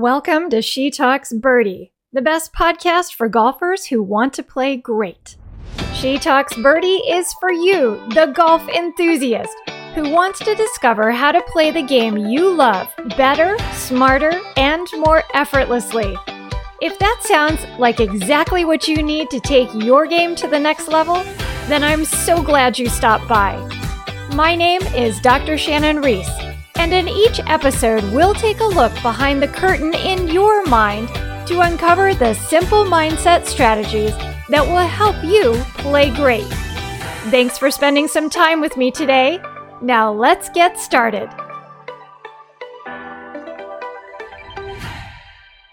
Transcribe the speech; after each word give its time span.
Welcome 0.00 0.48
to 0.48 0.62
She 0.62 0.90
Talks 0.90 1.30
Birdie, 1.30 1.92
the 2.10 2.22
best 2.22 2.54
podcast 2.54 3.12
for 3.12 3.28
golfers 3.28 3.84
who 3.84 4.02
want 4.02 4.32
to 4.32 4.42
play 4.42 4.74
great. 4.74 5.36
She 5.92 6.18
Talks 6.18 6.56
Birdie 6.56 7.02
is 7.06 7.30
for 7.34 7.52
you, 7.52 8.02
the 8.14 8.32
golf 8.34 8.66
enthusiast, 8.70 9.54
who 9.94 10.08
wants 10.08 10.38
to 10.38 10.54
discover 10.54 11.10
how 11.10 11.32
to 11.32 11.44
play 11.52 11.70
the 11.70 11.82
game 11.82 12.16
you 12.16 12.48
love 12.48 12.88
better, 13.18 13.58
smarter, 13.74 14.40
and 14.56 14.88
more 14.96 15.22
effortlessly. 15.34 16.16
If 16.80 16.98
that 16.98 17.20
sounds 17.24 17.62
like 17.78 18.00
exactly 18.00 18.64
what 18.64 18.88
you 18.88 19.02
need 19.02 19.28
to 19.28 19.38
take 19.40 19.68
your 19.74 20.06
game 20.06 20.34
to 20.36 20.48
the 20.48 20.58
next 20.58 20.88
level, 20.88 21.22
then 21.68 21.84
I'm 21.84 22.06
so 22.06 22.42
glad 22.42 22.78
you 22.78 22.88
stopped 22.88 23.28
by. 23.28 23.54
My 24.32 24.56
name 24.56 24.80
is 24.94 25.20
Dr. 25.20 25.58
Shannon 25.58 26.00
Reese 26.00 26.49
and 26.80 26.94
in 26.94 27.08
each 27.08 27.40
episode, 27.40 28.02
we'll 28.04 28.32
take 28.32 28.60
a 28.60 28.64
look 28.64 28.94
behind 29.02 29.42
the 29.42 29.48
curtain 29.48 29.92
in 29.92 30.26
your 30.28 30.64
mind 30.64 31.08
to 31.46 31.60
uncover 31.60 32.14
the 32.14 32.32
simple 32.32 32.84
mindset 32.84 33.44
strategies 33.44 34.16
that 34.48 34.66
will 34.66 34.86
help 34.86 35.22
you 35.22 35.52
play 35.76 36.08
great. 36.16 36.46
Thanks 37.28 37.58
for 37.58 37.70
spending 37.70 38.08
some 38.08 38.30
time 38.30 38.62
with 38.62 38.78
me 38.78 38.90
today. 38.90 39.38
Now 39.82 40.10
let's 40.10 40.48
get 40.48 40.80
started. 40.80 41.28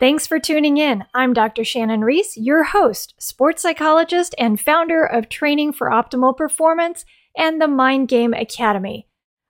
Thanks 0.00 0.26
for 0.26 0.40
tuning 0.40 0.76
in. 0.76 1.04
I'm 1.14 1.32
Dr. 1.32 1.62
Shannon 1.62 2.00
Reese, 2.00 2.36
your 2.36 2.64
host, 2.64 3.14
sports 3.20 3.62
psychologist, 3.62 4.34
and 4.38 4.60
founder 4.60 5.04
of 5.04 5.28
Training 5.28 5.72
for 5.72 5.88
Optimal 5.88 6.36
Performance 6.36 7.04
and 7.36 7.62
the 7.62 7.68
Mind 7.68 8.08
Game 8.08 8.34
Academy. 8.34 9.06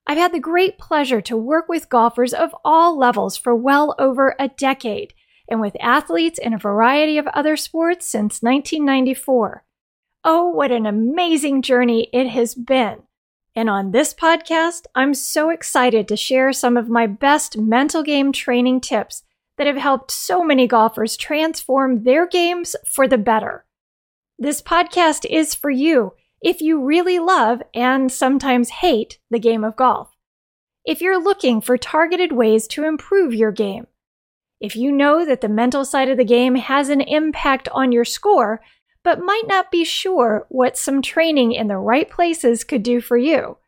I've 0.06 0.18
had 0.18 0.32
the 0.32 0.38
great 0.38 0.78
pleasure 0.78 1.20
to 1.22 1.36
work 1.36 1.68
with 1.68 1.88
golfers 1.88 2.32
of 2.32 2.54
all 2.64 2.96
levels 2.96 3.36
for 3.36 3.56
well 3.56 3.94
over 3.98 4.36
a 4.38 4.48
decade, 4.48 5.14
and 5.48 5.60
with 5.60 5.76
athletes 5.80 6.38
in 6.38 6.54
a 6.54 6.58
variety 6.58 7.18
of 7.18 7.26
other 7.28 7.56
sports 7.56 8.08
since 8.08 8.40
1994. 8.40 9.64
Oh, 10.24 10.48
what 10.48 10.70
an 10.70 10.86
amazing 10.86 11.62
journey 11.62 12.08
it 12.12 12.28
has 12.28 12.54
been. 12.54 13.02
And 13.54 13.70
on 13.70 13.90
this 13.90 14.12
podcast, 14.12 14.82
I'm 14.94 15.14
so 15.14 15.50
excited 15.50 16.06
to 16.08 16.16
share 16.16 16.52
some 16.52 16.76
of 16.76 16.88
my 16.88 17.06
best 17.06 17.56
mental 17.56 18.02
game 18.02 18.30
training 18.30 18.82
tips 18.82 19.22
that 19.56 19.66
have 19.66 19.76
helped 19.76 20.10
so 20.10 20.44
many 20.44 20.66
golfers 20.66 21.16
transform 21.16 22.04
their 22.04 22.26
games 22.26 22.76
for 22.84 23.08
the 23.08 23.18
better. 23.18 23.64
This 24.38 24.60
podcast 24.60 25.24
is 25.24 25.54
for 25.54 25.70
you 25.70 26.12
if 26.46 26.60
you 26.60 26.80
really 26.80 27.18
love 27.18 27.60
and 27.74 28.12
sometimes 28.12 28.68
hate 28.68 29.18
the 29.32 29.38
game 29.40 29.64
of 29.64 29.74
golf. 29.74 30.12
If 30.84 31.00
you're 31.00 31.20
looking 31.20 31.60
for 31.60 31.76
targeted 31.76 32.30
ways 32.30 32.68
to 32.68 32.84
improve 32.84 33.34
your 33.34 33.50
game. 33.50 33.88
If 34.60 34.76
you 34.76 34.92
know 34.92 35.26
that 35.26 35.40
the 35.40 35.48
mental 35.48 35.84
side 35.84 36.08
of 36.08 36.16
the 36.16 36.24
game 36.24 36.54
has 36.54 36.88
an 36.88 37.00
impact 37.00 37.68
on 37.72 37.90
your 37.90 38.04
score, 38.04 38.60
but 39.02 39.18
might 39.18 39.42
not 39.48 39.72
be 39.72 39.84
sure 39.84 40.46
what 40.48 40.78
some 40.78 41.02
training 41.02 41.50
in 41.50 41.66
the 41.66 41.78
right 41.78 42.08
places 42.08 42.62
could 42.62 42.84
do 42.84 43.00
for 43.00 43.16
you. 43.16 43.58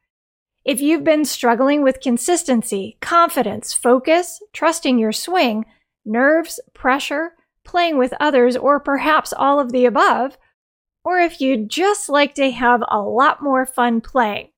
If 0.65 0.81
you've 0.81 1.03
been 1.03 1.25
struggling 1.25 1.83
with 1.83 2.01
consistency, 2.01 2.97
confidence, 3.01 3.73
focus, 3.73 4.41
trusting 4.53 5.01
your 5.01 5.13
swing, 5.13 5.65
nerves, 6.05 6.61
pressure, 6.75 7.33
playing 7.65 7.99
with 7.99 8.15
others, 8.21 8.57
or 8.57 8.79
perhaps 8.79 9.33
all 9.33 9.59
of 9.59 9.73
the 9.73 9.85
above, 9.85 10.39
or 11.05 11.19
if 11.19 11.41
you'd 11.41 11.69
just 11.69 12.09
like 12.09 12.35
to 12.35 12.51
have 12.51 12.83
a 12.89 13.01
lot 13.01 13.43
more 13.43 13.67
fun 13.67 14.01
playing. 14.01 14.51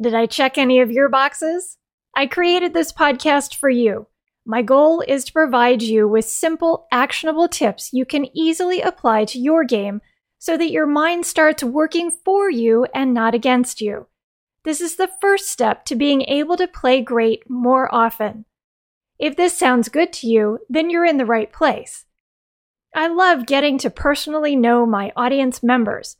Did 0.00 0.14
I 0.14 0.26
check 0.26 0.58
any 0.58 0.80
of 0.80 0.90
your 0.90 1.08
boxes? 1.08 1.78
I 2.14 2.26
created 2.26 2.72
this 2.72 2.92
podcast 2.92 3.56
for 3.56 3.68
you. 3.68 4.06
My 4.44 4.62
goal 4.62 5.02
is 5.06 5.24
to 5.24 5.32
provide 5.32 5.82
you 5.82 6.06
with 6.06 6.24
simple, 6.24 6.86
actionable 6.92 7.48
tips 7.48 7.90
you 7.92 8.06
can 8.06 8.26
easily 8.34 8.80
apply 8.80 9.24
to 9.26 9.38
your 9.38 9.64
game 9.64 10.00
so 10.38 10.56
that 10.56 10.70
your 10.70 10.86
mind 10.86 11.26
starts 11.26 11.62
working 11.62 12.10
for 12.10 12.50
you 12.50 12.86
and 12.94 13.12
not 13.12 13.34
against 13.34 13.80
you. 13.80 14.06
This 14.64 14.80
is 14.80 14.96
the 14.96 15.10
first 15.20 15.48
step 15.48 15.84
to 15.84 15.94
being 15.94 16.22
able 16.22 16.56
to 16.56 16.66
play 16.66 17.02
great 17.02 17.48
more 17.50 17.94
often. 17.94 18.46
If 19.18 19.36
this 19.36 19.56
sounds 19.56 19.88
good 19.88 20.12
to 20.14 20.26
you, 20.26 20.60
then 20.68 20.90
you're 20.90 21.04
in 21.04 21.18
the 21.18 21.26
right 21.26 21.52
place. 21.52 22.05
I 22.94 23.08
love 23.08 23.46
getting 23.46 23.78
to 23.78 23.90
personally 23.90 24.56
know 24.56 24.86
my 24.86 25.12
audience 25.16 25.62
members. 25.62 26.16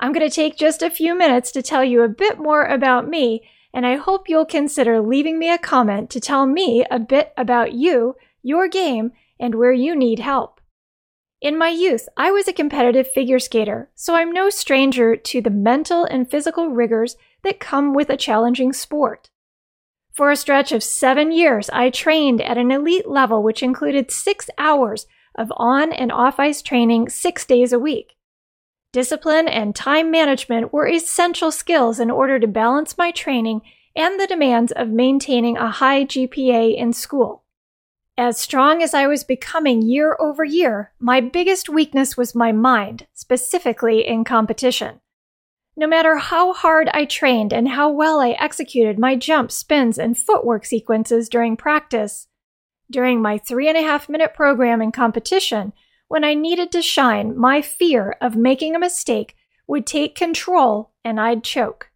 I'm 0.00 0.12
going 0.12 0.28
to 0.28 0.34
take 0.34 0.56
just 0.56 0.82
a 0.82 0.90
few 0.90 1.16
minutes 1.16 1.52
to 1.52 1.62
tell 1.62 1.84
you 1.84 2.02
a 2.02 2.08
bit 2.08 2.38
more 2.38 2.64
about 2.64 3.08
me, 3.08 3.48
and 3.72 3.86
I 3.86 3.96
hope 3.96 4.28
you'll 4.28 4.44
consider 4.44 5.00
leaving 5.00 5.38
me 5.38 5.50
a 5.50 5.58
comment 5.58 6.10
to 6.10 6.20
tell 6.20 6.46
me 6.46 6.84
a 6.90 6.98
bit 6.98 7.32
about 7.36 7.72
you, 7.72 8.16
your 8.42 8.68
game, 8.68 9.12
and 9.38 9.54
where 9.54 9.72
you 9.72 9.96
need 9.96 10.18
help. 10.18 10.60
In 11.40 11.58
my 11.58 11.70
youth, 11.70 12.08
I 12.16 12.30
was 12.30 12.46
a 12.46 12.52
competitive 12.52 13.10
figure 13.10 13.40
skater, 13.40 13.90
so 13.96 14.14
I'm 14.14 14.30
no 14.30 14.48
stranger 14.48 15.16
to 15.16 15.40
the 15.40 15.50
mental 15.50 16.04
and 16.04 16.30
physical 16.30 16.68
rigors 16.68 17.16
that 17.42 17.58
come 17.58 17.94
with 17.94 18.10
a 18.10 18.16
challenging 18.16 18.72
sport. 18.72 19.28
For 20.12 20.30
a 20.30 20.36
stretch 20.36 20.72
of 20.72 20.84
seven 20.84 21.32
years, 21.32 21.70
I 21.70 21.90
trained 21.90 22.40
at 22.40 22.58
an 22.58 22.70
elite 22.70 23.08
level, 23.08 23.42
which 23.42 23.62
included 23.62 24.10
six 24.10 24.50
hours 24.58 25.06
of 25.34 25.52
on 25.56 25.92
and 25.92 26.12
off 26.12 26.38
ice 26.38 26.62
training 26.62 27.08
six 27.08 27.44
days 27.44 27.72
a 27.72 27.78
week. 27.78 28.14
Discipline 28.92 29.48
and 29.48 29.74
time 29.74 30.10
management 30.10 30.72
were 30.72 30.86
essential 30.86 31.50
skills 31.50 31.98
in 31.98 32.10
order 32.10 32.38
to 32.38 32.46
balance 32.46 32.98
my 32.98 33.10
training 33.10 33.62
and 33.96 34.20
the 34.20 34.26
demands 34.26 34.72
of 34.72 34.88
maintaining 34.88 35.56
a 35.56 35.70
high 35.70 36.04
GPA 36.04 36.76
in 36.76 36.92
school. 36.92 37.44
As 38.18 38.38
strong 38.38 38.82
as 38.82 38.92
I 38.92 39.06
was 39.06 39.24
becoming 39.24 39.80
year 39.80 40.16
over 40.20 40.44
year, 40.44 40.92
my 40.98 41.20
biggest 41.20 41.70
weakness 41.70 42.16
was 42.16 42.34
my 42.34 42.52
mind, 42.52 43.06
specifically 43.14 44.06
in 44.06 44.24
competition. 44.24 45.00
No 45.74 45.86
matter 45.86 46.18
how 46.18 46.52
hard 46.52 46.90
I 46.92 47.06
trained 47.06 47.54
and 47.54 47.68
how 47.68 47.90
well 47.90 48.20
I 48.20 48.32
executed 48.32 48.98
my 48.98 49.16
jump, 49.16 49.50
spins, 49.50 49.98
and 49.98 50.18
footwork 50.18 50.66
sequences 50.66 51.30
during 51.30 51.56
practice, 51.56 52.28
during 52.92 53.20
my 53.20 53.38
three 53.38 53.68
and 53.68 53.76
a 53.76 53.82
half 53.82 54.08
minute 54.08 54.34
program 54.34 54.80
in 54.80 54.92
competition, 54.92 55.72
when 56.06 56.22
I 56.22 56.34
needed 56.34 56.70
to 56.72 56.82
shine, 56.82 57.36
my 57.36 57.62
fear 57.62 58.16
of 58.20 58.36
making 58.36 58.76
a 58.76 58.78
mistake 58.78 59.34
would 59.66 59.86
take 59.86 60.14
control 60.14 60.92
and 61.04 61.18
I'd 61.18 61.42
choke. 61.42 61.90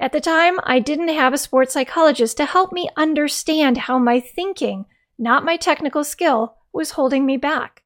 At 0.00 0.12
the 0.12 0.20
time, 0.20 0.58
I 0.64 0.78
didn't 0.78 1.08
have 1.08 1.34
a 1.34 1.38
sports 1.38 1.74
psychologist 1.74 2.38
to 2.38 2.46
help 2.46 2.72
me 2.72 2.88
understand 2.96 3.76
how 3.76 3.98
my 3.98 4.18
thinking, 4.18 4.86
not 5.18 5.44
my 5.44 5.58
technical 5.58 6.02
skill, 6.02 6.56
was 6.72 6.92
holding 6.92 7.26
me 7.26 7.36
back. 7.36 7.82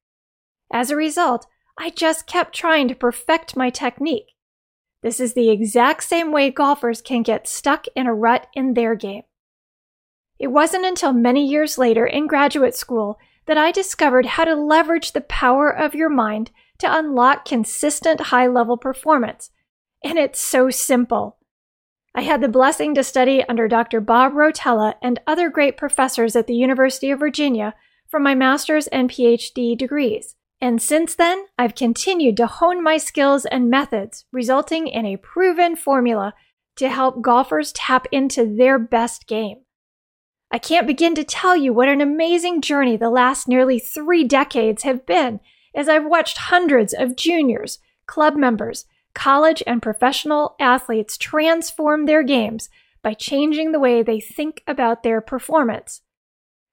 As 0.72 0.90
a 0.90 0.96
result, 0.96 1.46
I 1.76 1.90
just 1.90 2.28
kept 2.28 2.54
trying 2.54 2.86
to 2.88 2.94
perfect 2.94 3.56
my 3.56 3.68
technique. 3.68 4.28
This 5.02 5.18
is 5.18 5.34
the 5.34 5.50
exact 5.50 6.04
same 6.04 6.30
way 6.30 6.50
golfers 6.50 7.02
can 7.02 7.22
get 7.22 7.48
stuck 7.48 7.86
in 7.96 8.06
a 8.06 8.14
rut 8.14 8.46
in 8.54 8.74
their 8.74 8.94
game. 8.94 9.24
It 10.38 10.48
wasn't 10.48 10.86
until 10.86 11.12
many 11.12 11.46
years 11.46 11.78
later 11.78 12.06
in 12.06 12.26
graduate 12.26 12.74
school 12.74 13.18
that 13.46 13.58
I 13.58 13.70
discovered 13.70 14.26
how 14.26 14.44
to 14.44 14.54
leverage 14.54 15.12
the 15.12 15.20
power 15.20 15.70
of 15.70 15.94
your 15.94 16.08
mind 16.08 16.50
to 16.78 16.92
unlock 16.98 17.44
consistent 17.44 18.20
high 18.20 18.46
level 18.46 18.76
performance. 18.76 19.50
And 20.02 20.18
it's 20.18 20.40
so 20.40 20.70
simple. 20.70 21.38
I 22.14 22.22
had 22.22 22.40
the 22.40 22.48
blessing 22.48 22.94
to 22.94 23.02
study 23.02 23.42
under 23.48 23.66
Dr. 23.66 24.00
Bob 24.00 24.34
Rotella 24.34 24.94
and 25.02 25.20
other 25.26 25.50
great 25.50 25.76
professors 25.76 26.36
at 26.36 26.46
the 26.46 26.54
University 26.54 27.10
of 27.10 27.18
Virginia 27.18 27.74
for 28.08 28.20
my 28.20 28.34
master's 28.34 28.86
and 28.88 29.10
PhD 29.10 29.76
degrees. 29.76 30.36
And 30.60 30.80
since 30.80 31.14
then, 31.14 31.46
I've 31.58 31.74
continued 31.74 32.36
to 32.36 32.46
hone 32.46 32.82
my 32.82 32.96
skills 32.96 33.44
and 33.44 33.68
methods, 33.68 34.24
resulting 34.32 34.86
in 34.86 35.04
a 35.04 35.16
proven 35.16 35.74
formula 35.74 36.34
to 36.76 36.88
help 36.88 37.20
golfers 37.20 37.72
tap 37.72 38.06
into 38.12 38.46
their 38.46 38.78
best 38.78 39.26
game. 39.26 39.58
I 40.54 40.58
can't 40.58 40.86
begin 40.86 41.16
to 41.16 41.24
tell 41.24 41.56
you 41.56 41.72
what 41.72 41.88
an 41.88 42.00
amazing 42.00 42.60
journey 42.60 42.96
the 42.96 43.10
last 43.10 43.48
nearly 43.48 43.80
three 43.80 44.22
decades 44.22 44.84
have 44.84 45.04
been 45.04 45.40
as 45.74 45.88
I've 45.88 46.06
watched 46.06 46.38
hundreds 46.38 46.94
of 46.94 47.16
juniors, 47.16 47.80
club 48.06 48.36
members, 48.36 48.84
college 49.16 49.64
and 49.66 49.82
professional 49.82 50.54
athletes 50.60 51.18
transform 51.18 52.06
their 52.06 52.22
games 52.22 52.68
by 53.02 53.14
changing 53.14 53.72
the 53.72 53.80
way 53.80 54.04
they 54.04 54.20
think 54.20 54.62
about 54.68 55.02
their 55.02 55.20
performance. 55.20 56.02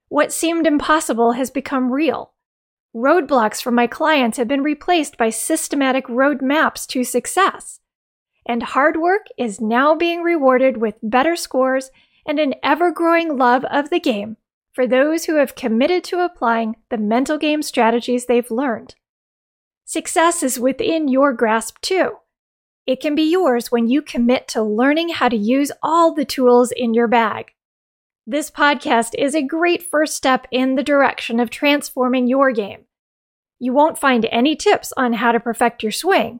What 0.10 0.32
seemed 0.32 0.68
impossible 0.68 1.32
has 1.32 1.50
become 1.50 1.92
real. 1.92 2.34
Roadblocks 2.96 3.64
for 3.64 3.72
my 3.72 3.88
clients 3.88 4.38
have 4.38 4.48
been 4.48 4.62
replaced 4.62 5.18
by 5.18 5.32
systematic 5.32 6.06
roadmaps 6.06 6.86
to 6.90 7.04
success. 7.04 7.80
And 8.46 8.62
hard 8.62 8.98
work 8.98 9.26
is 9.40 9.60
now 9.60 9.96
being 9.96 10.22
rewarded 10.22 10.78
with 10.78 11.00
better 11.02 11.36
scores 11.36 11.90
and 12.26 12.40
an 12.40 12.56
ever 12.64 12.92
growing 12.92 13.38
love 13.38 13.66
of 13.66 13.90
the 13.90 14.00
game 14.00 14.38
for 14.74 14.88
those 14.88 15.26
who 15.26 15.36
have 15.36 15.56
committed 15.56 16.04
to 16.06 16.24
applying 16.24 16.76
the 16.90 16.98
mental 16.98 17.38
game 17.38 17.62
strategies 17.62 18.26
they've 18.26 18.52
learned. 18.52 18.96
Success 19.86 20.44
is 20.44 20.60
within 20.60 21.08
your 21.08 21.34
grasp 21.34 21.80
too. 21.82 22.18
It 22.88 23.02
can 23.02 23.14
be 23.14 23.30
yours 23.30 23.72
when 23.72 23.90
you 23.90 24.02
commit 24.02 24.48
to 24.50 24.64
learning 24.64 25.10
how 25.10 25.30
to 25.30 25.36
use 25.36 25.72
all 25.84 26.14
the 26.14 26.26
tools 26.26 26.72
in 26.72 26.94
your 26.94 27.08
bag. 27.08 27.52
This 28.26 28.50
podcast 28.50 29.14
is 29.18 29.36
a 29.36 29.42
great 29.42 29.84
first 29.84 30.16
step 30.16 30.48
in 30.52 30.76
the 30.76 30.84
direction 30.84 31.40
of 31.40 31.50
transforming 31.50 32.28
your 32.28 32.52
game. 32.52 32.86
You 33.60 33.74
won't 33.74 34.00
find 34.00 34.26
any 34.32 34.56
tips 34.56 34.94
on 34.96 35.14
how 35.14 35.32
to 35.32 35.40
perfect 35.40 35.84
your 35.84 35.92
swing, 35.92 36.40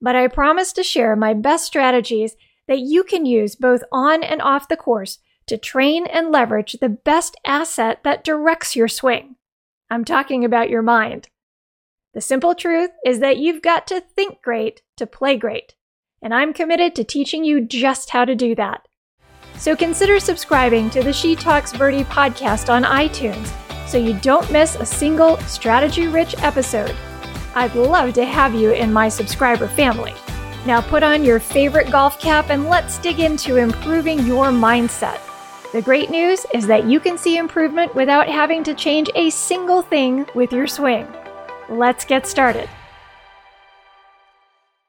but 0.00 0.16
I 0.16 0.26
promise 0.28 0.72
to 0.74 0.82
share 0.82 1.16
my 1.16 1.34
best 1.34 1.64
strategies 1.64 2.36
that 2.68 2.80
you 2.80 3.02
can 3.02 3.26
use 3.26 3.56
both 3.56 3.82
on 3.90 4.22
and 4.22 4.40
off 4.40 4.68
the 4.68 4.76
course 4.76 5.18
to 5.46 5.58
train 5.58 6.06
and 6.06 6.30
leverage 6.30 6.76
the 6.80 6.88
best 6.88 7.36
asset 7.44 8.04
that 8.04 8.22
directs 8.22 8.76
your 8.76 8.88
swing. 8.88 9.34
I'm 9.90 10.04
talking 10.04 10.44
about 10.44 10.70
your 10.70 10.82
mind. 10.82 11.28
The 12.14 12.20
simple 12.20 12.54
truth 12.54 12.90
is 13.04 13.20
that 13.20 13.38
you've 13.38 13.62
got 13.62 13.86
to 13.88 14.00
think 14.00 14.42
great 14.42 14.82
to 14.96 15.06
play 15.06 15.36
great, 15.36 15.74
and 16.22 16.34
I'm 16.34 16.52
committed 16.52 16.94
to 16.96 17.04
teaching 17.04 17.44
you 17.44 17.60
just 17.60 18.10
how 18.10 18.24
to 18.24 18.34
do 18.34 18.54
that. 18.54 18.86
So 19.56 19.74
consider 19.74 20.20
subscribing 20.20 20.90
to 20.90 21.02
the 21.02 21.12
She 21.12 21.34
Talks 21.34 21.76
Birdie 21.76 22.04
podcast 22.04 22.72
on 22.72 22.84
iTunes 22.84 23.52
so 23.88 23.98
you 23.98 24.14
don't 24.20 24.50
miss 24.52 24.76
a 24.76 24.86
single 24.86 25.38
strategy 25.38 26.06
rich 26.06 26.34
episode. 26.38 26.94
I'd 27.54 27.74
love 27.74 28.12
to 28.14 28.24
have 28.24 28.54
you 28.54 28.72
in 28.72 28.92
my 28.92 29.08
subscriber 29.08 29.66
family. 29.66 30.14
Now 30.68 30.82
put 30.82 31.02
on 31.02 31.24
your 31.24 31.40
favorite 31.40 31.90
golf 31.90 32.20
cap 32.20 32.50
and 32.50 32.68
let's 32.68 32.98
dig 32.98 33.20
into 33.20 33.56
improving 33.56 34.26
your 34.26 34.48
mindset. 34.48 35.18
The 35.72 35.80
great 35.80 36.10
news 36.10 36.44
is 36.52 36.66
that 36.66 36.84
you 36.84 37.00
can 37.00 37.16
see 37.16 37.38
improvement 37.38 37.94
without 37.94 38.28
having 38.28 38.62
to 38.64 38.74
change 38.74 39.08
a 39.14 39.30
single 39.30 39.80
thing 39.80 40.26
with 40.34 40.52
your 40.52 40.66
swing. 40.66 41.08
Let's 41.70 42.04
get 42.04 42.26
started. 42.26 42.68